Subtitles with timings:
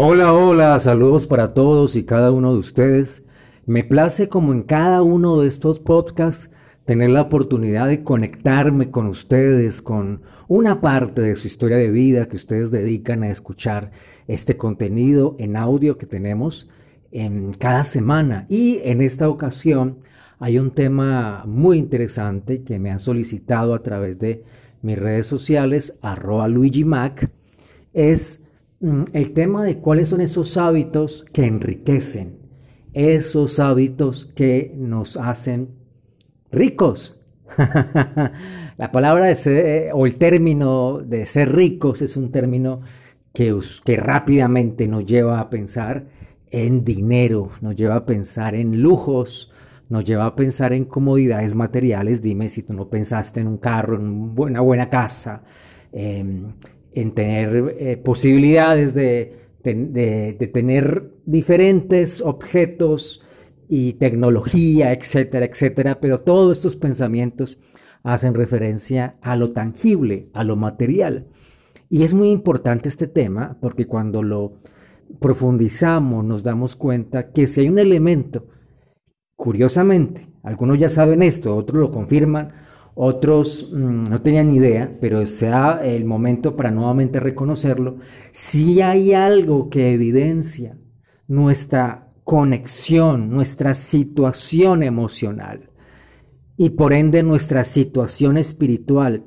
[0.00, 3.26] Hola, hola, saludos para todos y cada uno de ustedes.
[3.66, 6.50] Me place como en cada uno de estos podcasts
[6.84, 12.28] tener la oportunidad de conectarme con ustedes, con una parte de su historia de vida
[12.28, 13.90] que ustedes dedican a escuchar
[14.28, 16.70] este contenido en audio que tenemos
[17.10, 18.46] en cada semana.
[18.48, 19.98] Y en esta ocasión
[20.38, 24.44] hay un tema muy interesante que me han solicitado a través de
[24.80, 27.32] mis redes sociales, arroba Luigi Mac,
[27.92, 28.44] es
[28.80, 32.38] el tema de cuáles son esos hábitos que enriquecen,
[32.92, 35.70] esos hábitos que nos hacen
[36.50, 37.20] ricos.
[38.78, 42.82] La palabra de ser, eh, o el término de ser ricos es un término
[43.32, 46.06] que, que rápidamente nos lleva a pensar
[46.50, 49.50] en dinero, nos lleva a pensar en lujos,
[49.88, 52.22] nos lleva a pensar en comodidades materiales.
[52.22, 55.42] Dime si tú no pensaste en un carro, en una buena casa,
[55.92, 56.52] em,
[57.00, 63.22] en tener eh, posibilidades de, tener diferentes objetos
[63.68, 67.60] y tecnología, etcétera, etcétera, pero todos estos pensamientos
[68.02, 71.28] hacen referencia a lo tangible, a lo material.
[71.90, 74.52] Y es muy importante este tema porque cuando lo
[75.20, 78.46] profundizamos nos damos cuenta que si hay un elemento,
[79.36, 82.52] curiosamente, algunos ya saben esto, otros lo confirman,
[83.00, 87.98] otros mm, no tenían ni idea, pero sea el momento para nuevamente reconocerlo.
[88.32, 90.76] Si hay algo que evidencia
[91.28, 95.70] nuestra conexión, nuestra situación emocional
[96.56, 99.26] y por ende nuestra situación espiritual,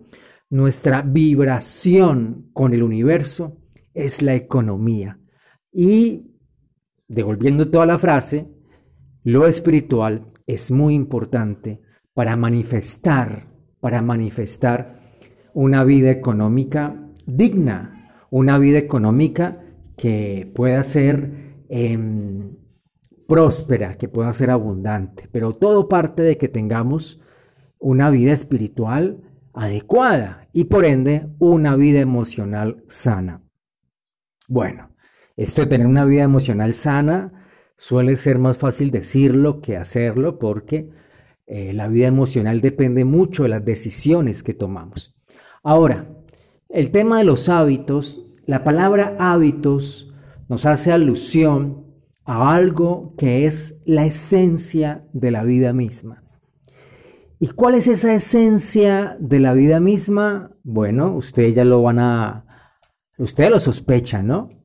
[0.50, 3.58] nuestra vibración con el universo,
[3.94, 5.18] es la economía.
[5.72, 6.36] Y,
[7.08, 8.52] devolviendo toda la frase,
[9.24, 11.80] lo espiritual es muy importante
[12.14, 13.51] para manifestar
[13.82, 15.02] para manifestar
[15.54, 19.62] una vida económica digna, una vida económica
[19.98, 22.56] que pueda ser em,
[23.28, 25.28] próspera, que pueda ser abundante.
[25.31, 27.22] Pero todo parte de que tengamos
[27.80, 33.44] una vida espiritual adecuada y por ende una vida emocional sana.
[34.48, 34.96] Bueno,
[35.36, 40.92] esto de tener una vida emocional sana suele ser más fácil decirlo que hacerlo porque
[41.53, 45.13] eh, la vida emocional depende mucho de las decisiones que tomamos.
[45.63, 46.07] Ahora,
[46.69, 50.13] el tema de los hábitos, la palabra hábitos
[50.47, 51.88] nos hace alusión
[52.23, 56.23] a algo que es la esencia de la vida misma.
[57.38, 60.56] ¿Y cuál es esa esencia de la vida misma?
[60.63, 62.45] Bueno, ustedes ya lo van a...
[63.18, 64.61] Ustedes lo sospechan, ¿no?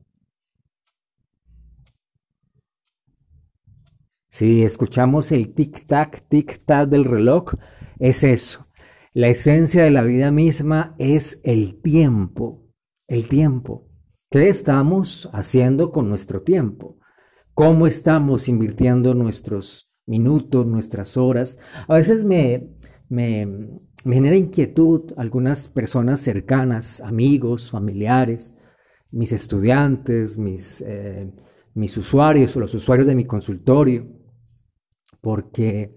[4.37, 7.55] Si escuchamos el tic-tac, tic-tac del reloj,
[7.97, 8.67] es eso.
[9.11, 12.69] La esencia de la vida misma es el tiempo,
[13.07, 13.89] el tiempo.
[14.29, 16.99] ¿Qué estamos haciendo con nuestro tiempo?
[17.55, 21.57] ¿Cómo estamos invirtiendo nuestros minutos, nuestras horas?
[21.87, 22.69] A veces me,
[23.09, 23.71] me,
[24.03, 28.53] genera inquietud algunas personas cercanas, amigos, familiares,
[29.09, 31.33] mis estudiantes, mis, eh,
[31.73, 34.16] mis usuarios o los usuarios de mi consultorio
[35.27, 35.93] porque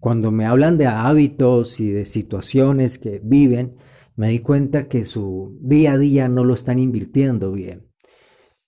[0.00, 3.76] cuando me hablan de hábitos y de situaciones que viven,
[4.16, 7.86] me di cuenta que su día a día no lo están invirtiendo bien.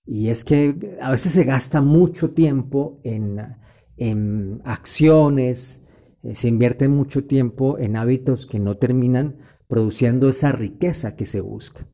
[0.07, 3.41] Y es que a veces se gasta mucho tiempo en,
[4.65, 5.85] acciones,
[6.23, 11.41] eh, se invierte mucho tiempo en hábitos que no terminan produciendo esa riqueza que se
[11.41, 11.89] busca.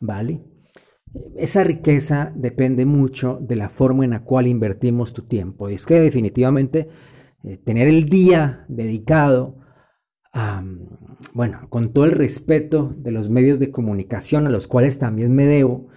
[0.00, 0.44] ¿Vale?
[1.36, 5.68] Esa riqueza depende mucho de la forma en la cual invertimos tu tiempo.
[5.68, 6.88] Y es que definitivamente
[7.44, 9.58] eh, tener el día dedicado
[10.32, 10.64] a,
[11.34, 15.44] bueno, con todo el respeto de los medios de comunicación a los cuales también me
[15.44, 15.88] debo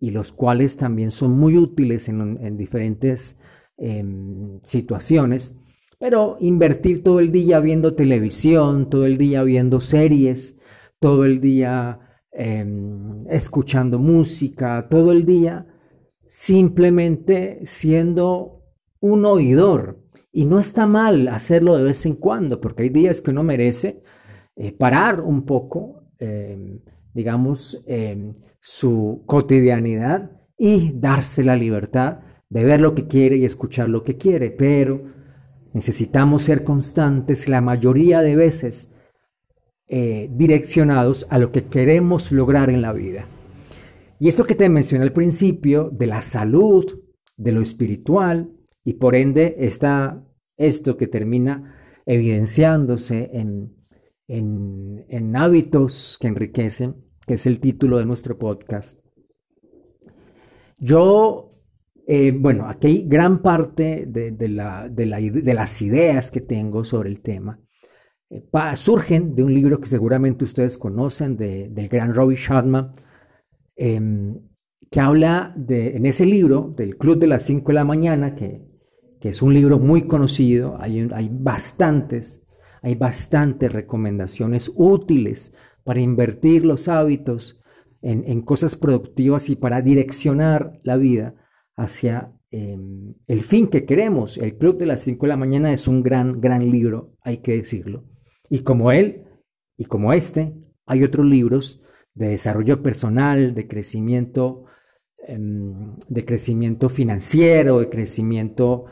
[0.00, 3.38] y los cuales también son muy útiles en, diferentes
[3.76, 5.56] em, situaciones,
[5.98, 10.58] pero invertir todo el día viendo televisión, todo el día viendo series,
[11.00, 12.00] todo el día
[12.32, 15.66] em, escuchando música, todo el día
[16.28, 18.62] simplemente siendo
[19.00, 20.03] un oidor
[20.36, 24.02] y no está mal hacerlo de vez en cuando, porque hay días que uno merece
[24.56, 26.80] eh, parar un poco, em,
[27.14, 32.18] digamos, em, su cotidianidad y darse la libertad
[32.50, 34.50] de ver lo que quiere y escuchar lo que quiere.
[34.50, 35.04] Pero
[35.72, 38.92] necesitamos ser constantes la mayoría de veces
[39.86, 43.28] eh, direccionados a lo que queremos lograr en la vida.
[44.18, 47.02] Y esto que te mencioné al principio, de la salud,
[47.36, 48.50] de lo espiritual,
[48.84, 50.24] y por ende está
[50.56, 51.74] esto que termina
[52.06, 53.74] evidenciándose en,
[54.28, 56.96] en, hábitos que enriquecen,
[57.26, 59.00] que es el título de nuestro podcast.
[60.78, 61.50] Yo
[62.06, 67.60] eh, bueno, aquí hay gran parte de, las ideas que tengo sobre el tema.
[68.30, 68.42] Eh,
[68.76, 72.92] surgen de un libro que seguramente ustedes conocen, del gran Robbie Sharma,
[73.76, 74.38] em,
[74.90, 78.73] que habla de, en ese libro, del Club de las 5 de la mañana, que,
[79.28, 82.42] es un libro muy conocido, hay, hay bastantes,
[82.82, 85.54] hay bastantes recomendaciones útiles
[85.84, 87.60] para invertir los hábitos
[88.04, 91.34] en, cosas productivas y para direccionar la vida
[91.74, 94.36] hacia em, el fin que queremos.
[94.36, 97.56] El Club de las 5 de la mañana es un gran, gran libro, hay que
[97.56, 98.04] decirlo.
[98.50, 99.24] Y como él,
[99.78, 100.54] y como este,
[100.84, 101.82] hay otros libros
[102.12, 104.64] de desarrollo personal, de crecimiento,
[105.26, 108.84] em, de crecimiento financiero, de crecimiento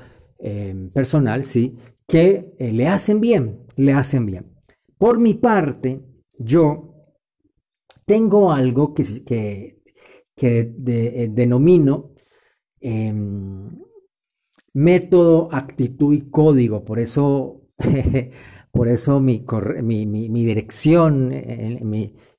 [0.42, 4.46] em, personal, sí, que eh, le hacen bien, le hacen bien.
[4.98, 6.00] Por mi parte,
[6.38, 6.94] yo
[8.04, 9.82] tengo algo que, que,
[10.36, 12.12] eh, denomino
[12.80, 13.70] em,
[14.74, 16.84] método, actitud y código.
[16.84, 17.62] Por eso,
[18.72, 19.44] por eso mi,
[19.82, 21.30] mi, dirección,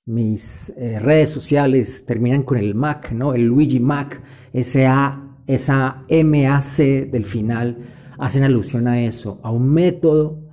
[0.05, 3.33] mis eh, redes sociales terminan con el Mac, ¿no?
[3.33, 4.21] El Luigi Mac,
[4.51, 6.77] esa, esa MAC
[7.11, 10.43] del final, hacen alusión a eso, a un método,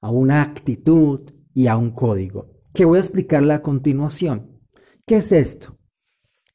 [0.00, 4.60] a una actitud y a un código, que voy a explicarle a continuación.
[5.06, 5.78] ¿Qué es esto?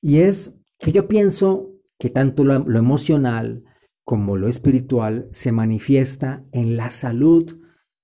[0.01, 3.63] Y es que yo pienso que tanto lo, emocional
[4.03, 7.59] como lo espiritual se manifiesta en la salud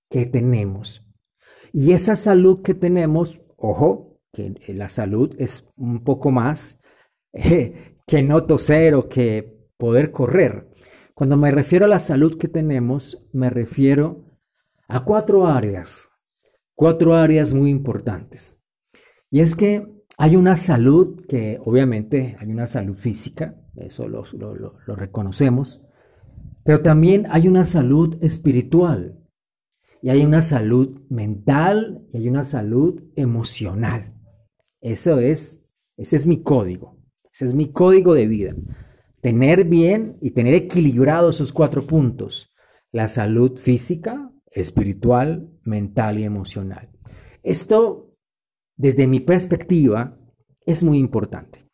[0.10, 1.08] que tenemos.
[1.74, 6.82] Y esa salud que tenemos, ojo, que la salud es un poco más
[7.34, 10.70] que no toser o que poder correr.
[11.16, 14.38] Cuando me refiero a la salud que tenemos, me refiero
[14.88, 16.08] a cuatro áreas,
[16.76, 18.62] cuatro áreas muy importantes.
[19.32, 19.88] Y es que
[20.20, 24.24] hay una salud que obviamente hay una salud física, eso lo,
[24.96, 25.84] reconocemos,
[26.64, 29.18] pero también hay una salud espiritual
[30.04, 34.14] y hay una salud mental y hay una salud emocional.
[34.80, 35.66] Eso es,
[35.98, 37.00] ese es mi código,
[37.34, 38.56] ese es mi código de vida.
[39.22, 42.54] Tener bien y tener equilibrado esos cuatro puntos,
[42.92, 46.90] la salud física, espiritual, mental y emocional.
[47.44, 48.12] Esto
[48.82, 50.18] desde mi perspectiva,
[50.66, 51.68] es muy importante.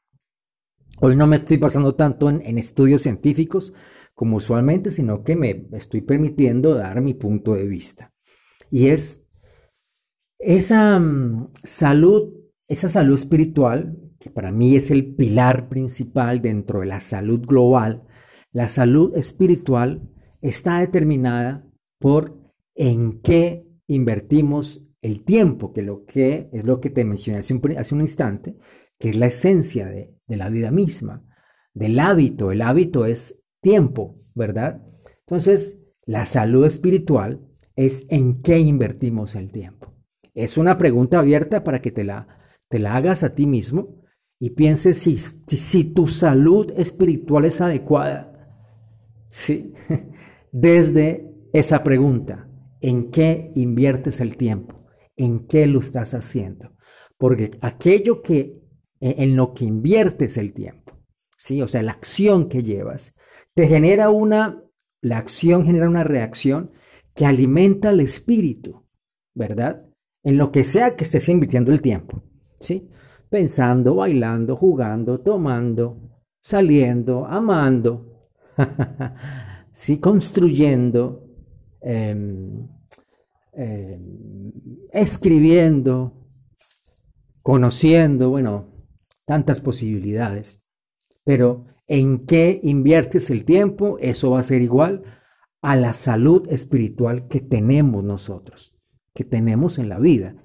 [0.99, 3.73] Hoy no me estoy pasando tanto en, estudios científicos
[4.13, 8.13] como usualmente, sino que me estoy permitiendo dar mi punto de vista.
[8.69, 9.25] Y es
[10.37, 12.33] esa mm, salud,
[12.67, 13.97] esa salud espiritual,
[14.29, 18.03] para mí es el pilar principal dentro de la salud global,
[18.51, 20.09] la salud espiritual
[20.41, 21.65] está determinada
[21.99, 22.37] por
[22.75, 27.53] en qué invertimos el tiempo, que, lo que es lo que te mencioné hace
[27.93, 28.57] un, instante,
[28.97, 31.23] que es la esencia de, la vida misma,
[31.73, 32.51] del hábito.
[32.51, 34.81] El hábito es tiempo, ¿verdad?
[35.19, 39.93] Entonces, la salud espiritual es en qué invertimos el tiempo.
[40.33, 42.27] Es una pregunta abierta para que te la
[42.95, 44.06] hagas a ti mismo
[44.39, 48.33] y pienses si, si, tu salud espiritual es adecuada.
[49.29, 49.73] Sí,
[50.51, 52.47] desde esa pregunta,
[52.81, 54.77] ¿en qué inviertes el tiempo?
[55.17, 56.71] en qué lo estás haciendo.
[57.17, 58.53] Porque aquello que
[59.01, 60.93] e, en lo que inviertes el tiempo,
[61.37, 61.61] ¿sí?
[61.61, 63.15] O sea, la acción que llevas,
[63.53, 64.63] te genera una,
[65.01, 66.71] la acción genera una reacción
[67.15, 68.85] que alimenta el espíritu,
[69.33, 69.87] ¿verdad?
[70.23, 72.23] En lo que sea que estés invirtiendo el tiempo,
[72.59, 72.89] ¿sí?
[73.29, 78.29] Pensando, bailando, jugando, tomando, saliendo, amando,
[79.71, 79.99] ¿sí?
[79.99, 81.27] Construyendo,
[81.81, 82.67] em,
[83.53, 83.99] eh,
[84.91, 86.27] escribiendo,
[87.41, 88.77] conociendo, bueno,
[89.25, 90.63] tantas posibilidades.
[91.23, 95.03] Pero en qué inviertes el tiempo, eso va a ser igual
[95.61, 98.75] a la salud espiritual que tenemos nosotros,
[99.13, 100.35] que tenemos en la vida.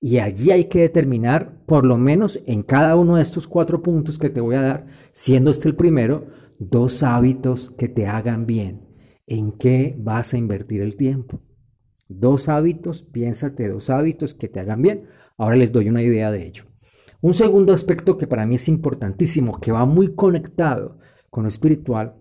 [0.00, 4.18] Y allí hay que determinar, por lo menos en cada uno de estos cuatro puntos
[4.18, 6.26] que te voy a dar, siendo este el primero,
[6.58, 8.86] dos hábitos que te hagan bien.
[9.26, 11.42] ¿En qué vas a invertir el tiempo?
[12.08, 15.08] Dos hábitos, piénsate dos hábitos que te hagan bien.
[15.36, 16.64] Ahora les doy una idea de ello.
[17.20, 22.16] Un segundo aspecto que para mí es importantísimo, que va muy conectado con lo espiritual,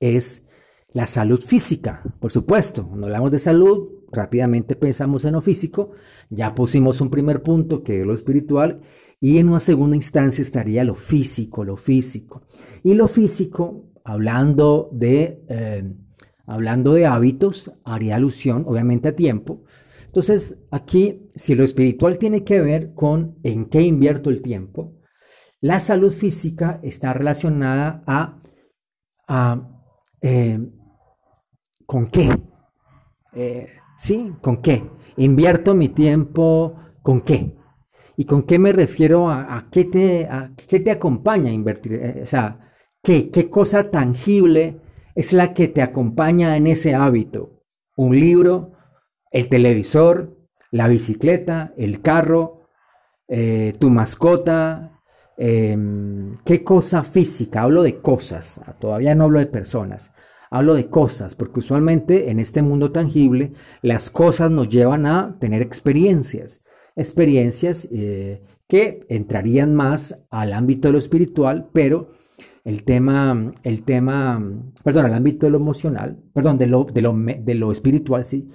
[0.00, 0.48] es
[0.88, 2.02] la salud física.
[2.18, 5.92] Por supuesto, cuando hablamos de salud, rápidamente pensamos en lo físico.
[6.30, 8.80] Ya pusimos un primer punto que es lo espiritual
[9.20, 12.42] y en una segunda instancia estaría lo físico, lo físico.
[12.82, 15.44] Y lo físico, hablando de...
[15.48, 15.84] Eh,
[16.48, 19.64] hablando de hábitos, haría alusión obviamente a tiempo.
[20.06, 24.94] Entonces, aquí, si lo espiritual tiene que ver con en qué invierto el tiempo,
[25.60, 28.40] la salud física está relacionada a,
[30.22, 30.58] eh,
[31.84, 32.30] ¿con qué?
[33.34, 34.32] Eh, ¿Sí?
[34.40, 34.84] ¿Con qué?
[35.16, 37.56] Invierto mi tiempo, ¿con qué?
[38.16, 40.28] ¿Y con qué me refiero a, qué, te,
[40.68, 41.94] qué te acompaña a invertir?
[41.94, 44.80] Eh, o sea, ¿qué, ¿qué cosa tangible
[45.14, 47.64] es la que te acompaña en ese hábito?
[47.96, 48.72] ¿Un libro?
[49.30, 50.36] ¿El televisor?
[50.70, 51.74] ¿La bicicleta?
[51.76, 52.68] ¿El carro?
[53.26, 54.98] ¿Tu mascota?
[55.36, 57.62] Em, ¿Qué cosa física?
[57.62, 60.12] Hablo de cosas, todavía no hablo de personas.
[60.50, 63.52] Hablo de cosas, porque usualmente en este mundo tangible
[63.82, 66.64] las cosas nos llevan a tener experiencias,
[66.96, 72.12] experiencias eh, que entrarían más al ámbito de lo espiritual, pero
[72.64, 74.42] el tema, el tema,
[74.84, 78.50] perdón, al ámbito de lo emocional, perdón, de lo, de lo, de lo espiritual, sí,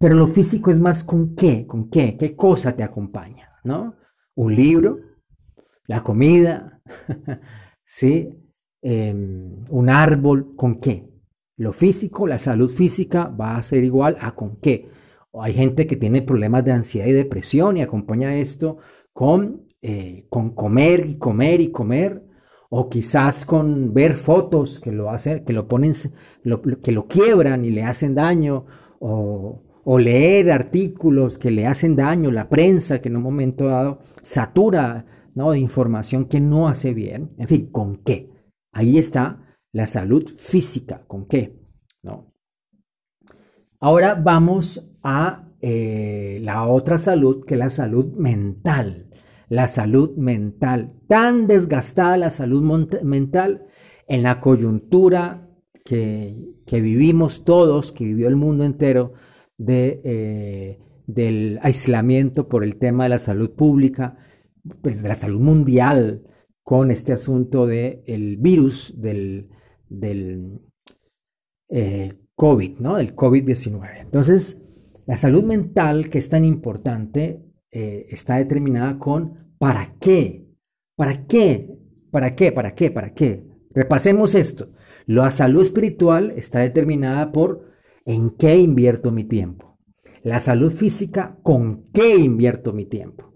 [0.00, 3.94] pero lo físico es más con qué, con qué, qué cosa te acompaña, ¿no?
[4.34, 4.98] Un libro,
[5.86, 6.80] la comida,
[7.86, 8.30] ¿sí?
[8.80, 11.08] Em, un árbol, ¿con qué?
[11.56, 14.88] Lo físico, la salud física va a ser igual a con qué.
[15.40, 18.78] hay gente que tiene problemas de ansiedad y depresión y acompaña esto
[19.12, 22.24] con, eh, con comer y comer y comer,
[22.70, 25.92] o quizás con ver fotos que lo hacen, que lo ponen,
[26.82, 28.66] que lo quiebran y le hacen daño,
[29.00, 34.00] o, o leer artículos que le hacen daño, la prensa que en un momento dado
[34.22, 35.52] satura ¿no?
[35.52, 38.37] de información que no hace bien, en fin, ¿con qué?
[38.78, 41.58] Ahí está la salud física, ¿con qué?
[42.00, 42.32] ¿No?
[43.80, 49.10] Ahora vamos a eh, la otra salud, que es la salud mental.
[49.48, 52.62] La salud mental, tan desgastada la salud
[53.02, 53.66] mental
[54.06, 55.48] en la coyuntura
[55.84, 59.14] que, vivimos todos, que vivió el mundo entero,
[59.66, 64.18] eh, del aislamiento por el tema de la salud pública,
[64.82, 66.27] pues, de la salud mundial,
[66.68, 69.48] con este asunto del el virus del,
[69.88, 70.60] del
[71.70, 72.96] eh, COVID, ¿no?
[72.96, 74.00] Del COVID-19.
[74.02, 74.60] Entonces,
[75.06, 80.46] la salud mental, que es tan importante, eh, está determinada con ¿para qué?
[80.94, 81.74] ¿Para qué?
[82.10, 82.52] ¿Para qué?
[82.52, 82.90] ¿Para qué?
[82.90, 83.46] ¿Para qué?
[83.70, 84.68] Repasemos esto.
[85.06, 87.64] La salud espiritual está determinada por
[88.04, 89.78] ¿en qué invierto mi tiempo?
[90.22, 93.32] La salud física, ¿con qué invierto mi tiempo?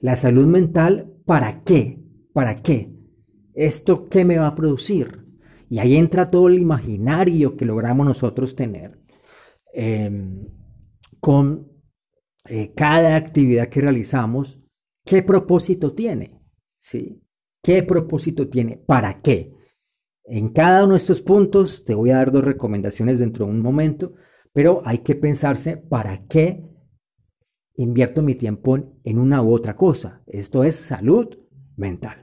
[0.00, 2.01] La salud mental, ¿para qué?
[2.32, 2.92] ¿Para qué?
[3.54, 5.26] ¿Esto qué me va a producir?
[5.68, 9.00] Y ahí entra todo el imaginario que logramos nosotros tener
[9.72, 10.46] em,
[11.20, 11.72] con
[12.46, 14.60] eh, cada actividad que realizamos.
[15.04, 16.40] ¿Qué propósito tiene?
[16.78, 17.22] ¿Sí?
[17.62, 18.76] ¿Qué propósito tiene?
[18.76, 19.54] ¿Para qué?
[20.24, 23.60] En cada uno de estos puntos te voy a dar dos recomendaciones dentro de un
[23.60, 24.14] momento,
[24.52, 26.64] pero hay que pensarse para qué
[27.76, 30.22] invierto mi tiempo en una u otra cosa.
[30.26, 31.38] Esto es salud
[31.76, 32.21] mental.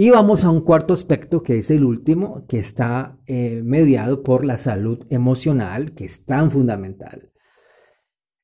[0.00, 4.44] Y vamos a un cuarto aspecto que es el último, que está eh, mediado por
[4.44, 7.32] la salud emocional, que es tan fundamental.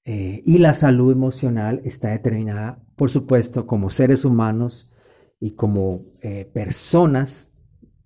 [0.05, 4.93] Eh, y la salud emocional está determinada, por supuesto, como seres humanos
[5.39, 7.53] y como eh, personas,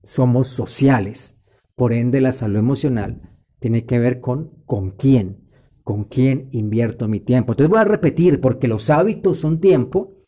[0.02, 1.40] somos sociales.
[1.74, 5.48] Por ende, la salud emocional tiene que ver con con quién,
[5.84, 7.54] con quién invierto mi tiempo.
[7.54, 10.18] Entonces voy a repetir, porque los hábitos son tiempo,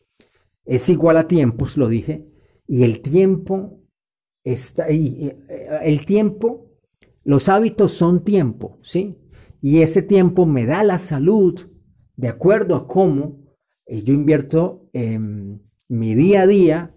[0.65, 2.30] es igual a tiempos, lo dije,
[2.71, 3.81] y el tiempo
[4.45, 6.71] está, y, eh, el tiempo,
[7.25, 9.17] los hábitos son tiempo, ¿sí?
[9.61, 11.69] Y ese tiempo me da la salud
[12.15, 13.43] de acuerdo a cómo
[13.85, 16.95] eh, yo invierto en mi día a día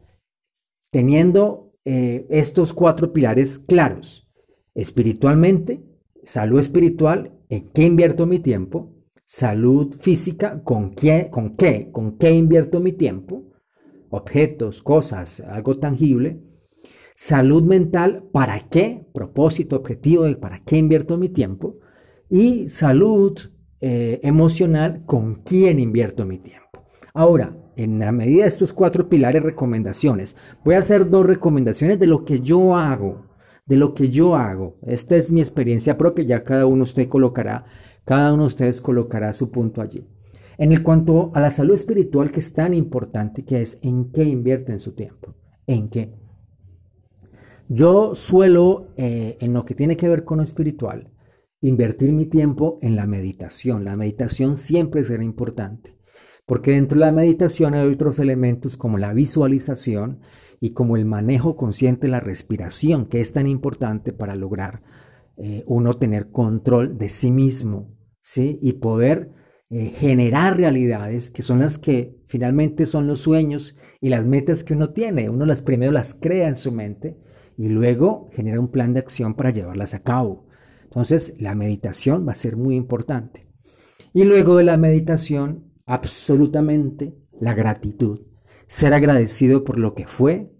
[0.93, 4.31] teniendo eh, estos cuatro pilares claros.
[4.77, 5.85] Espiritualmente,
[6.23, 8.95] salud espiritual, ¿en qué invierto mi tiempo?
[9.27, 11.31] Salud física, ¿con qué?
[11.33, 11.91] ¿Con qué?
[11.91, 13.54] ¿Con qué invierto mi tiempo?
[14.17, 16.41] Objetos, cosas, algo tangible.
[17.17, 19.07] Salud mental, ¿para qué?
[19.13, 21.77] Propósito, objetivo, ¿para qué invierto mi tiempo?
[22.29, 23.39] Y salud
[23.81, 26.65] eh, emocional, ¿con quién invierto mi tiempo?
[27.13, 32.07] Ahora, en la medida de estos cuatro pilares, recomendaciones, voy a hacer dos recomendaciones de
[32.07, 33.27] lo que yo hago,
[33.67, 34.79] de lo que yo hago.
[34.83, 37.65] Esta es mi experiencia propia, ya cada uno usted colocará,
[38.05, 40.09] cada uno de ustedes colocará su punto allí.
[40.59, 44.25] En el cuanto a la salud espiritual que es tan importante, que es en qué
[44.25, 45.35] invierten su tiempo,
[45.67, 46.15] en qué.
[47.69, 51.11] Yo suelo, eh, en lo que tiene que ver con lo espiritual,
[51.61, 53.85] invertir mi tiempo en la meditación.
[53.85, 55.97] La meditación siempre será importante,
[56.47, 60.21] porque dentro de la meditación hay otros elementos como la visualización
[60.61, 64.83] y como el manejo consciente de la respiración, que es tan importante para lograr
[65.37, 68.59] eh, uno tener control de sí mismo, ¿sí?
[68.63, 69.33] Y poder
[69.71, 74.75] eh, generar realidades que son las que finalmente son los sueños y las metas que
[74.75, 75.29] uno tiene.
[75.31, 77.19] Uno las primero las crea en su mente
[77.57, 80.47] y luego genera un plan de acción para llevarlas a cabo.
[80.85, 83.49] Entonces, la meditación va a ser muy importante.
[84.13, 88.21] Y luego de la meditación, absolutamente la gratitud.
[88.69, 90.53] Ser agradecido por lo que fue,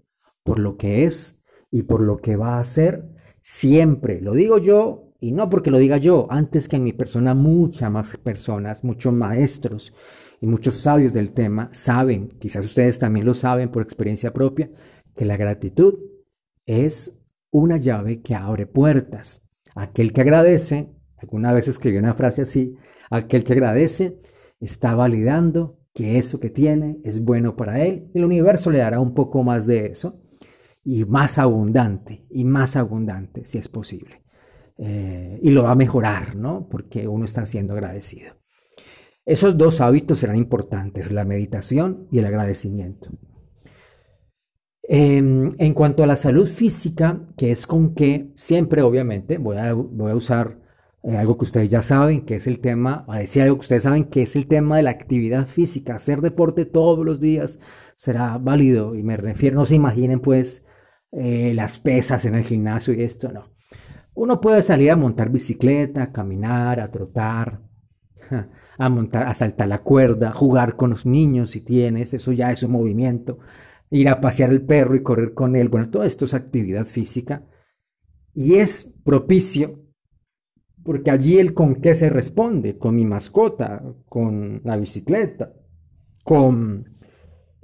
[0.43, 3.09] por lo que es y por lo que va a ser
[3.41, 4.19] siempre.
[4.21, 7.91] Lo digo yo y no porque lo diga yo, antes que en mi persona muchas
[7.91, 9.93] más personas, muchos maestros
[10.41, 14.69] y muchos sabios del tema saben, quizás ustedes también lo saben por experiencia propia,
[15.15, 15.95] que la gratitud
[16.65, 17.17] es
[17.51, 19.43] una llave que abre puertas.
[19.75, 22.75] Aquel que agradece, alguna vez escribí una frase así,
[23.09, 24.19] aquel que agradece
[24.59, 29.13] está validando que eso que tiene es bueno para él el universo le dará un
[29.13, 30.21] poco más de eso
[30.83, 34.24] y más abundante y más abundante si es posible.
[34.77, 36.67] Eh, y lo va a mejorar, ¿no?
[36.69, 38.33] Porque uno está siendo agradecido.
[39.25, 43.09] Esos dos hábitos serán importantes, la meditación y el agradecimiento.
[44.87, 49.73] Em, en cuanto a la salud física, que es con que siempre, obviamente, voy a,
[49.73, 50.59] usar
[51.03, 53.83] eh, algo que ustedes ya saben, que es el tema, a decir algo que ustedes
[53.83, 55.95] saben, que es el tema de la actividad física.
[55.95, 57.59] Hacer deporte todos los días
[57.97, 60.65] será válido y me refiero, no se imaginen pues
[61.11, 63.54] eh, las pesas en el gimnasio y esto, no.
[64.15, 67.61] Uno puede salir a montar bicicleta, a caminar, a trotar,
[68.77, 72.63] a montar, a saltar la cuerda, jugar con los niños si tienes, eso ya es
[72.63, 73.39] un movimiento
[73.89, 75.69] ir a pasear el perro y correr con él.
[75.69, 77.43] Bueno, todo esto es actividad física
[78.33, 79.81] y es propicio
[80.83, 85.53] porque allí el con qué se responde, con mi mascota, con la bicicleta,
[86.23, 86.94] con,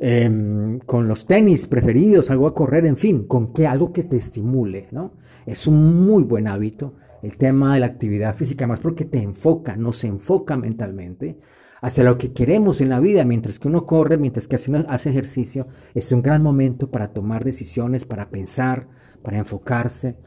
[0.04, 4.18] em, con los tenis preferidos, algo a correr, en fin, con qué, algo que te
[4.18, 5.14] estimule, ¿no?
[5.46, 9.76] Es un muy buen hábito el tema de la actividad física, más porque te enfoca,
[9.76, 11.40] nos enfoca mentalmente
[11.82, 15.68] hacia lo que queremos en la vida, mientras que uno corre, mientras que hace, ejercicio,
[15.94, 18.88] es un gran momento para tomar decisiones, para pensar,
[19.22, 20.18] para enfocarse.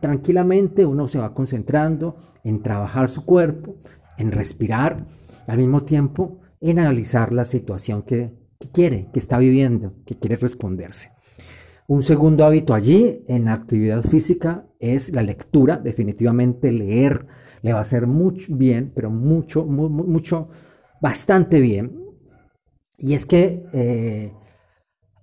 [0.00, 3.76] Tranquilamente uno se va concentrando en trabajar su cuerpo,
[4.18, 5.06] en respirar,
[5.46, 11.12] al mismo tiempo en analizar la situación que, quiere, que está viviendo, que quiere responderse.
[11.88, 15.76] Un segundo hábito allí en la actividad física es la lectura.
[15.76, 17.26] Definitivamente leer
[17.62, 20.50] le va a hacer mucho bien, pero mucho, mucho,
[21.00, 21.98] bastante bien.
[22.96, 24.32] Y es que eh,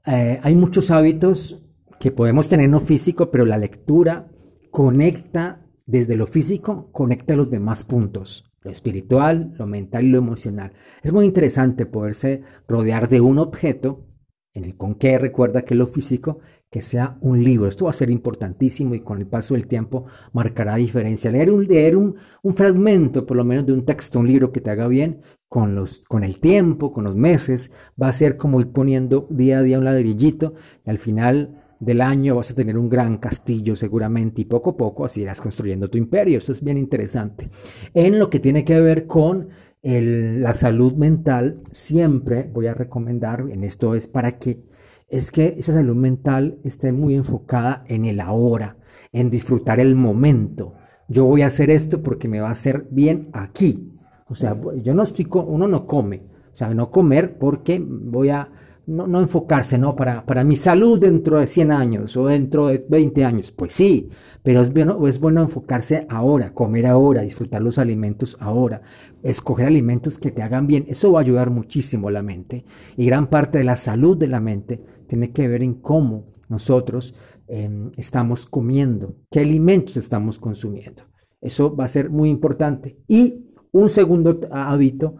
[0.05, 1.63] eh, hay muchos hábitos
[1.99, 4.29] que podemos tener no físico, pero la lectura
[4.71, 10.73] conecta desde lo físico, conecta los demás puntos, lo espiritual, lo mental y lo emocional.
[11.03, 14.05] Es muy interesante poderse rodear de un objeto
[14.53, 16.39] en el con que recuerda que lo físico,
[16.71, 17.69] que sea un libro.
[17.69, 21.31] Esto va a ser importantísimo y con el paso del tiempo marcará diferencia.
[21.31, 24.59] Leer un, leer un, un fragmento, por lo menos de un texto, un libro que
[24.59, 28.59] te haga bien, con, los, con el tiempo, con los meses, va a ser como
[28.59, 32.77] ir poniendo día a día un ladrillito y al final del año vas a tener
[32.77, 36.37] un gran castillo seguramente y poco a poco así irás construyendo tu imperio.
[36.37, 37.49] Eso es bien interesante.
[37.93, 39.49] En lo que tiene que ver con
[39.83, 44.63] la salud mental, siempre voy a recomendar, en esto es para que,
[45.07, 48.77] es que esa salud mental esté muy enfocada en el ahora,
[49.13, 50.73] en disfrutar el momento.
[51.07, 53.93] Yo voy a hacer esto porque me va a hacer bien aquí,
[54.27, 58.49] o sea, yo no estoy, uno no come, o sea, no comer porque voy a,
[58.87, 59.95] no, enfocarse, ¿no?
[59.95, 64.09] Para, para mi salud dentro de 100 años o dentro de 20 años, pues sí,
[64.43, 68.81] pero es bueno, es bueno enfocarse ahora, comer ahora, disfrutar los alimentos ahora,
[69.23, 72.63] escoger alimentos que te hagan bien, eso va a ayudar muchísimo a la mente.
[72.95, 77.13] Y gran parte de la salud de la mente tiene que ver en cómo nosotros
[77.47, 81.03] em, estamos comiendo, qué alimentos estamos consumiendo.
[81.41, 82.97] Eso va a ser muy importante.
[83.07, 85.17] Y un segundo hábito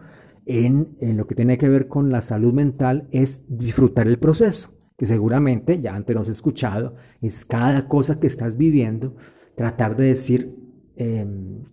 [0.48, 5.04] en, lo que tiene que ver con la salud mental es disfrutar el proceso, que
[5.04, 9.14] seguramente ya antes lo has escuchado, es cada cosa que estás viviendo,
[9.54, 10.56] tratar de decir,
[10.96, 11.64] em,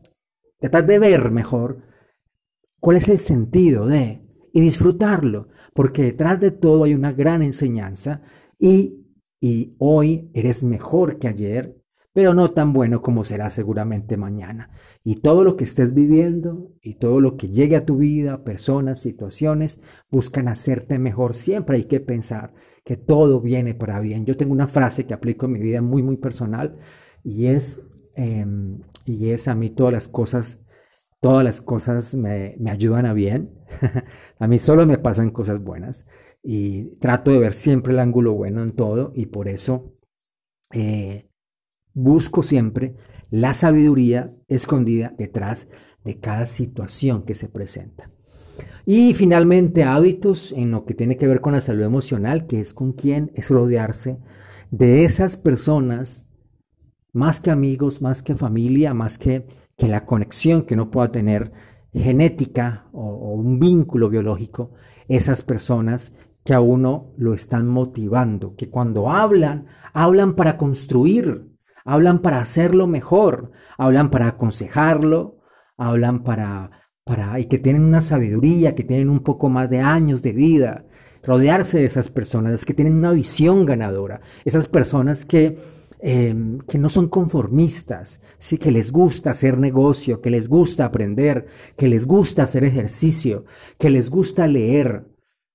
[0.59, 1.83] tratar de ver mejor
[2.81, 8.21] cuál es el sentido de y disfrutarlo, porque detrás de todo hay una gran enseñanza
[8.59, 9.05] y,
[9.39, 11.81] y hoy eres mejor que ayer
[12.15, 14.69] pero no tan bueno como será seguramente mañana.
[15.03, 19.01] Y todo lo que estés viviendo y todo lo que llegue a tu vida, personas,
[19.01, 21.35] situaciones, buscan hacerte mejor.
[21.35, 22.53] Siempre hay que pensar
[22.85, 24.25] que todo viene para bien.
[24.25, 26.75] Yo tengo una frase que aplico en mi vida muy, muy personal
[27.21, 30.61] y es, em, y es a mí todas las cosas,
[31.19, 33.59] todas las cosas me, ayudan a bien.
[34.39, 36.07] a mí solo me pasan cosas buenas
[36.41, 39.91] y trato de ver siempre el ángulo bueno en todo y por eso...
[40.71, 41.29] Eh,
[41.95, 42.95] Busco siempre
[43.31, 45.69] la sabiduría escondida detrás
[46.03, 48.11] de cada situación que se presenta.
[48.85, 52.73] Y finalmente hábitos en lo que tiene que ver con la salud emocional, que es
[52.73, 54.19] con quién es rodearse
[54.71, 56.29] de esas personas
[57.13, 61.53] más que amigos, más que familia, más que, que la conexión que uno pueda tener
[61.93, 64.73] genética o, o un vínculo biológico,
[65.07, 71.54] esas personas que a uno lo están motivando, que cuando hablan, hablan para construir,
[71.85, 75.37] hablan para hacerlo mejor, hablan para aconsejarlo,
[75.77, 76.71] hablan para,
[77.05, 80.85] para, y que tienen una sabiduría, que tienen un poco más de años de vida,
[81.23, 85.57] rodearse de esas personas que tienen una visión ganadora, esas personas que,
[85.99, 88.57] em, que no son conformistas, ¿sí?
[88.57, 91.45] que les gusta hacer negocio, que les gusta aprender,
[91.77, 93.45] que les gusta hacer ejercicio,
[93.77, 95.05] que les gusta leer,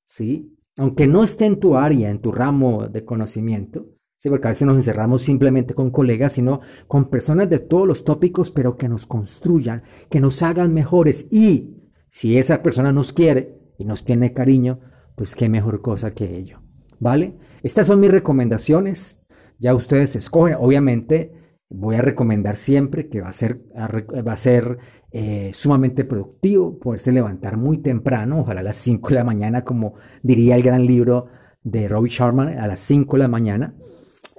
[0.06, 0.56] ¿sí?
[0.76, 3.86] aunque no esté en tu área, en tu ramo de conocimiento,
[4.20, 4.30] ¿sí?
[4.30, 8.50] porque a veces nos encerramos simplemente con colegas, sino con personas de todos los tópicos,
[8.50, 11.26] pero que nos construyan, que nos hagan mejores.
[11.32, 11.76] Y
[12.10, 14.80] si esa persona nos quiere y nos tiene cariño,
[15.16, 16.60] pues qué mejor cosa que ello.
[16.98, 17.38] ¿Vale?
[17.62, 19.22] Estas son mis recomendaciones.
[19.58, 20.56] Ya ustedes escogen.
[20.58, 21.32] Obviamente
[21.70, 24.78] voy a recomendar siempre que va a ser, va a ser
[25.12, 29.94] eh, sumamente productivo, poderse levantar muy temprano, ojalá a las 5 de la mañana, como
[30.22, 31.28] diría el gran libro
[31.62, 33.74] de Robbie Sharman, a las 5 de la mañana.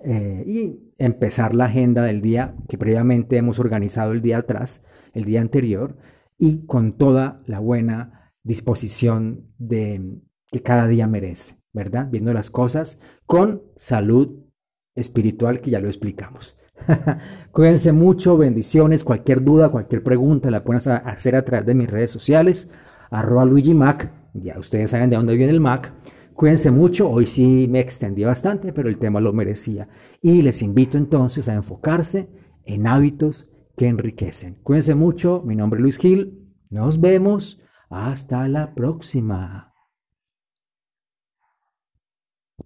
[0.04, 4.84] Eh, y empezar la agenda del día que previamente hemos organizado el día atrás,
[5.14, 5.96] el día anterior,
[6.38, 10.20] y con toda la buena disposición de,
[10.52, 12.10] que cada día merece, ¿verdad?
[12.10, 14.44] Viendo las cosas con salud
[14.96, 16.58] espiritual, que ya lo explicamos.
[17.52, 22.10] Cuídense mucho, bendiciones, cualquier duda, cualquier pregunta la pueden hacer a través de mis redes
[22.10, 22.70] sociales,
[23.12, 25.94] arroba Luigi Mac, ya ustedes saben de dónde viene el Mac.
[26.42, 29.88] Cuídense mucho, hoy sí me extendí bastante, pero el tema lo merecía.
[30.24, 32.32] Y les invito entonces a enfocarse
[32.66, 34.56] en hábitos que enriquecen.
[34.64, 39.71] Cuídense mucho, mi nombre es Luis Gil, nos vemos, hasta la próxima.